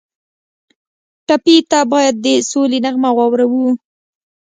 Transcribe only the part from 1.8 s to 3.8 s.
باید د سولې نغمه واورو.